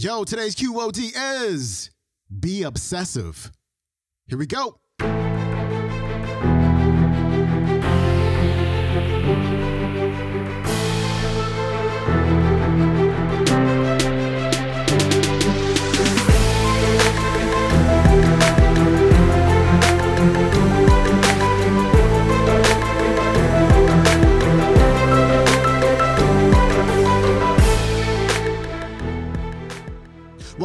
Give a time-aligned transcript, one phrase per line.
[0.00, 1.10] Yo, today's QOT
[1.48, 1.90] is
[2.30, 3.50] be obsessive.
[4.28, 4.78] Here we go.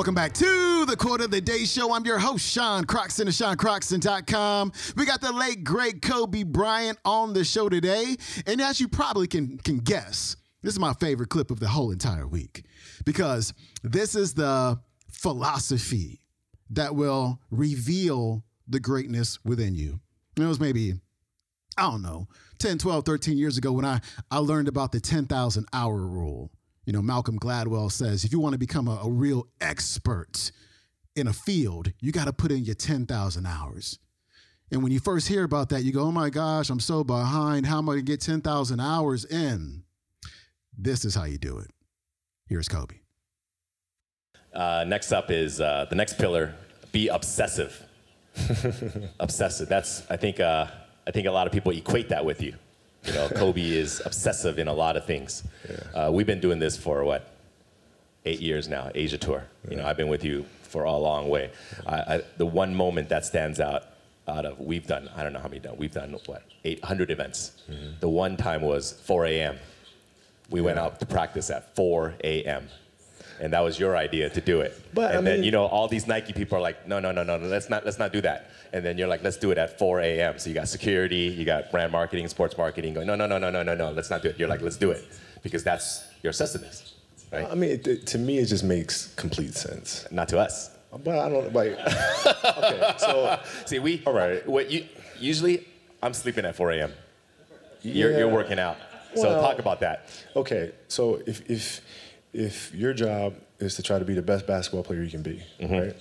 [0.04, 1.94] Welcome back to the Quote of the Day Show.
[1.94, 4.74] I'm your host, Sean Croxton of SeanCroxton.com.
[4.98, 8.18] We got the late, great Kobe Bryant on the show today.
[8.46, 11.90] And as you probably can, can guess, this is my favorite clip of the whole
[11.90, 12.66] entire week
[13.06, 14.78] because this is the
[15.10, 16.20] philosophy
[16.72, 20.02] that will reveal the greatness within you.
[20.36, 20.96] It was maybe,
[21.78, 22.28] I don't know,
[22.60, 26.52] 10, 12, 13 years ago when I, I learned about the 10,000 hour rule.
[26.86, 30.52] You know, Malcolm Gladwell says if you want to become a, a real expert
[31.16, 34.00] in a field, you got to put in your 10,000 hours.
[34.72, 37.66] And when you first hear about that, you go, oh my gosh, I'm so behind.
[37.66, 39.84] How am I going to get 10,000 hours in?
[40.78, 41.70] This is how you do it.
[42.48, 42.96] Here's Kobe.
[44.54, 46.56] Uh, next up is uh, the next pillar
[46.92, 47.84] be obsessive.
[49.20, 49.70] obsessive.
[49.70, 50.68] That's, I think, uh,
[51.06, 52.56] I think a lot of people equate that with you.
[53.06, 55.44] You know, Kobe is obsessive in a lot of things.
[55.70, 56.08] Yeah.
[56.08, 57.30] Uh, we've been doing this for what,
[58.26, 59.44] eight years now, Asia tour.
[59.66, 59.72] Yeah.
[59.72, 61.52] You know, I've been with you for a long way.
[61.86, 63.84] I, I, the one moment that stands out
[64.26, 67.52] out of we've done I don't know how many done we've done what 800 events.
[67.70, 68.00] Mm-hmm.
[68.00, 69.58] The one time was 4 a.m.
[70.50, 70.66] We yeah.
[70.66, 72.70] went out to practice at 4 a.m
[73.40, 74.80] and that was your idea to do it.
[74.94, 77.12] But and I then mean, you know all these Nike people are like, no, no,
[77.12, 78.50] no, no, no, let's not let's not do that.
[78.72, 80.40] And then you're like, let's do it at 4 a.m.
[80.40, 83.50] So you got security, you got brand marketing, sports marketing going, no, no, no, no,
[83.50, 84.40] no, no, no, let's not do it.
[84.40, 85.06] You're like, let's do it
[85.44, 86.94] because that's your obsessiveness,
[87.32, 87.48] right?
[87.50, 90.08] I mean, it, it, to me, it just makes complete sense.
[90.10, 90.72] Not to us.
[91.04, 91.78] But I don't like.
[92.46, 94.48] okay, so see, we all right.
[94.48, 94.86] What you
[95.20, 95.68] usually,
[96.02, 96.94] I'm sleeping at 4 a.m.
[97.82, 98.18] You're, yeah.
[98.20, 98.78] you're working out.
[99.16, 100.10] So well, talk about that.
[100.36, 101.82] Okay, so if if
[102.34, 105.44] if your job is to try to be the best basketball player you can be,
[105.60, 105.74] mm-hmm.
[105.74, 105.96] right?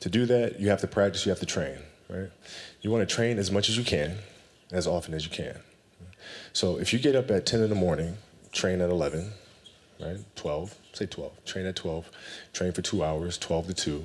[0.00, 1.76] To do that, you have to practice, you have to train,
[2.08, 2.30] right?
[2.82, 4.16] You want to train as much as you can,
[4.70, 5.56] as often as you can.
[6.52, 8.16] So if you get up at 10 in the morning,
[8.52, 9.32] train at 11,
[10.00, 10.18] right?
[10.36, 12.10] 12, say 12, train at 12,
[12.52, 14.04] train for two hours, 12 to 2.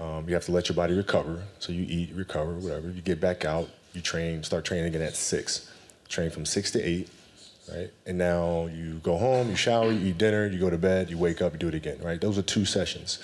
[0.00, 1.42] Um, you have to let your body recover.
[1.58, 2.90] So you eat, recover, whatever.
[2.90, 5.72] You get back out, you train, start training again at 6.
[6.08, 7.08] Train from 6 to 8,
[7.72, 7.90] right?
[8.06, 11.18] And now you go home, you shower, you eat dinner, you go to bed, you
[11.18, 12.20] wake up, you do it again, right?
[12.20, 13.18] Those are two sessions,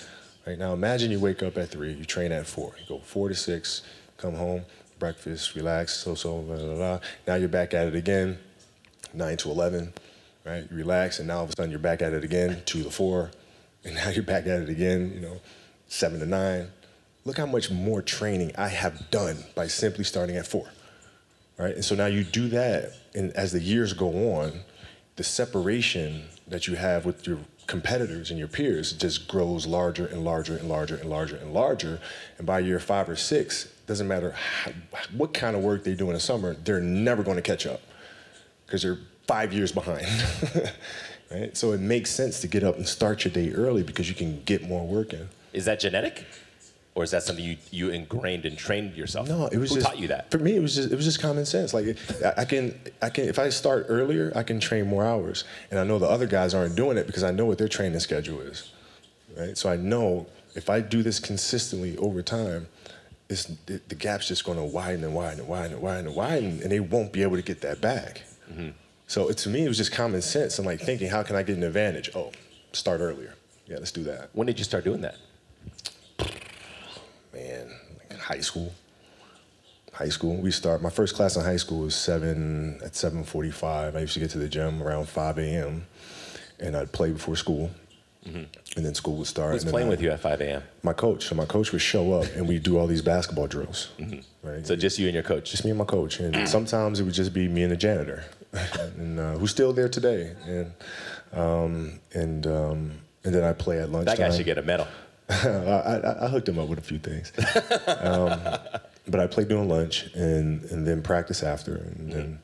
[0.45, 0.57] right?
[0.57, 3.35] Now imagine you wake up at three, you train at four, you go four to
[3.35, 3.81] six,
[4.17, 4.63] come home,
[4.99, 6.99] breakfast, relax, so so, blah, blah, blah.
[7.27, 8.37] Now you're back at it again,
[9.13, 9.93] nine to eleven,
[10.45, 10.65] right?
[10.69, 12.91] You relax, and now all of a sudden you're back at it again, two to
[12.91, 13.31] four,
[13.83, 15.39] and now you're back at it again, you know,
[15.87, 16.69] seven to nine.
[17.23, 20.69] Look how much more training I have done by simply starting at four
[21.57, 21.75] right?
[21.75, 24.61] And so now you do that, and as the years go on,
[25.15, 30.23] the separation that you have with your competitors and your peers just grows larger and
[30.23, 31.99] larger and larger and larger and larger.
[32.37, 34.71] And by year five or six, doesn't matter how,
[35.15, 37.81] what kind of work they do in the summer, they're never going to catch up
[38.65, 40.05] because they're five years behind.
[41.31, 41.55] right?
[41.55, 44.43] So it makes sense to get up and start your day early because you can
[44.43, 45.29] get more work in.
[45.53, 46.25] Is that genetic?
[46.95, 49.27] Or is that something you, you ingrained and trained yourself?
[49.27, 50.31] No, it was Who just, taught you that?
[50.31, 51.73] For me, it was just it was just common sense.
[51.73, 51.97] Like
[52.37, 55.83] I can I can if I start earlier, I can train more hours, and I
[55.83, 58.71] know the other guys aren't doing it because I know what their training schedule is,
[59.37, 59.57] right?
[59.57, 62.67] So I know if I do this consistently over time,
[63.29, 66.15] it's, the, the gap's just going to widen and widen and widen and widen and
[66.15, 68.21] widen, and they won't be able to get that back.
[68.49, 68.69] Mm-hmm.
[69.07, 70.57] So it, to me, it was just common sense.
[70.57, 72.09] I'm like thinking, how can I get an advantage?
[72.15, 72.31] Oh,
[72.71, 73.35] start earlier.
[73.67, 74.29] Yeah, let's do that.
[74.33, 75.17] When did you start doing that?
[77.35, 77.71] Man,
[78.09, 78.73] like high school.
[79.93, 80.37] High school.
[80.37, 80.81] We start.
[80.81, 83.95] My first class in high school was seven at seven forty-five.
[83.95, 85.85] I used to get to the gym around five a.m.
[86.59, 87.71] and I'd play before school.
[88.27, 88.77] Mm-hmm.
[88.77, 89.53] And then school would start.
[89.53, 90.63] Who's playing I, with you at 5 a.m.?
[90.81, 91.27] My coach.
[91.27, 93.89] So my coach would show up and we'd do all these basketball drills.
[93.99, 94.47] Mm-hmm.
[94.47, 94.65] Right.
[94.65, 95.51] So just you and your coach.
[95.51, 96.19] Just me and my coach.
[96.19, 98.25] And sometimes it would just be me and the janitor,
[98.97, 100.33] and uh, who's still there today.
[100.47, 100.71] And
[101.33, 102.91] um, and um,
[103.23, 104.17] and then I play at lunchtime.
[104.17, 104.87] That guy should get a medal.
[105.29, 107.31] I, I, I, hooked him up with a few things.
[107.87, 108.39] Um,
[109.07, 112.39] but I played during lunch and, and then practice after and then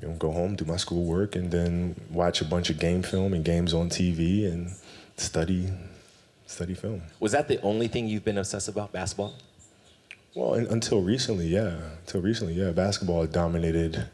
[0.00, 3.32] you know, go home, do my schoolwork, and then watch a bunch of game film
[3.32, 4.72] and games on TV and
[5.16, 5.70] study
[6.46, 7.02] study film.
[7.18, 9.34] Was that the only thing you've been obsessed about, basketball?
[10.34, 11.76] Well, in, until recently, yeah.
[12.00, 12.70] Until recently, yeah.
[12.70, 14.06] Basketball dominated,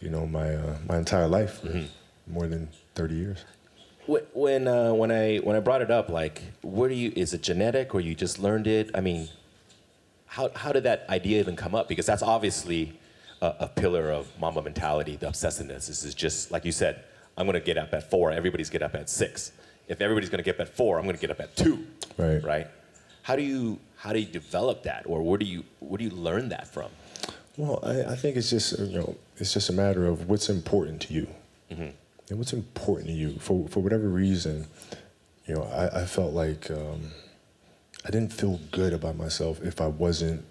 [0.00, 2.32] you know, my uh, my entire life for mm-hmm.
[2.32, 3.44] more than thirty years.
[4.06, 7.12] When uh, when I when I brought it up, like, where do you?
[7.16, 8.90] Is it genetic, or you just learned it?
[8.94, 9.28] I mean,
[10.26, 11.88] how how did that idea even come up?
[11.88, 12.98] Because that's obviously
[13.40, 15.86] a, a pillar of Mamba mentality, the obsessiveness.
[15.86, 17.04] This is just like you said.
[17.36, 18.30] I'm gonna get up at four.
[18.30, 19.50] Everybody's get up at six.
[19.88, 21.86] If everybody's gonna get up at four, I'm gonna get up at two.
[22.16, 22.42] Right.
[22.44, 22.68] Right.
[23.22, 26.10] How do you how do you develop that, or where do you where do you
[26.10, 26.90] learn that from?
[27.56, 31.00] Well, I, I think it's just you know it's just a matter of what's important
[31.02, 31.26] to you,
[31.70, 31.88] mm-hmm.
[32.28, 34.66] And what's important to you for for whatever reason.
[35.46, 37.10] You know, I, I felt like um,
[38.04, 40.44] I didn't feel good about myself if I wasn't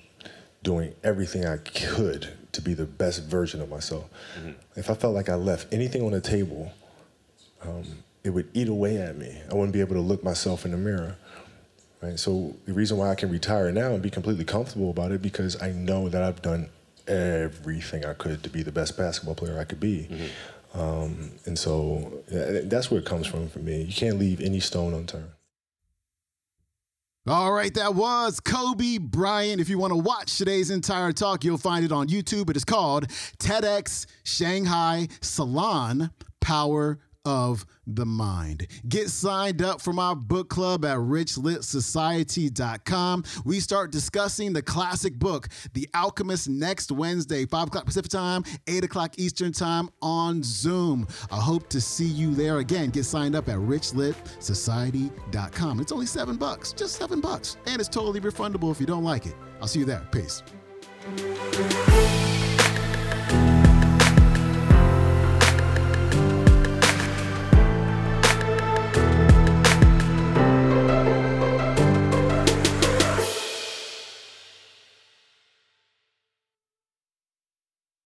[0.61, 4.05] doing everything I could to be the best version of myself.
[4.39, 4.51] Mm-hmm.
[4.75, 6.71] If I felt like I left anything on the table,
[7.63, 7.83] um,
[8.23, 9.41] it would eat away at me.
[9.49, 11.17] I wouldn't be able to look myself in the mirror.
[12.01, 12.19] Right?
[12.19, 15.61] So the reason why I can retire now and be completely comfortable about it because
[15.61, 16.69] I know that I've done
[17.07, 20.07] everything I could to be the best basketball player I could be.
[20.09, 20.25] Mm-hmm.
[20.73, 23.83] Um, and so that's where it comes from for me.
[23.83, 25.29] You can't leave any stone unturned.
[27.25, 29.61] All right, that was Kobe Bryant.
[29.61, 32.49] If you want to watch today's entire talk, you'll find it on YouTube.
[32.49, 36.11] It is called TEDx Shanghai Salon
[36.41, 38.67] Power of the mind.
[38.87, 43.23] Get signed up for my book club at richlitsociety.com.
[43.45, 48.83] We start discussing the classic book, The Alchemist, next Wednesday, 5 o'clock Pacific time, 8
[48.83, 51.07] o'clock Eastern time on Zoom.
[51.31, 52.89] I hope to see you there again.
[52.89, 55.79] Get signed up at richlitsociety.com.
[55.79, 57.57] It's only seven bucks, just seven bucks.
[57.65, 59.33] And it's totally refundable if you don't like it.
[59.61, 60.07] I'll see you there.
[60.11, 60.43] Peace.